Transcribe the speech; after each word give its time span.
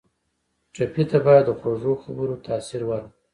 ټپي 0.73 1.03
ته 1.11 1.17
باید 1.25 1.45
د 1.47 1.51
خوږو 1.59 1.93
خبرو 2.03 2.41
تاثیر 2.45 2.81
ورکړو. 2.85 3.13